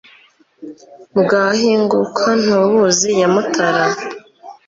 [1.19, 3.85] bwahinguka ntubuzi ya mutara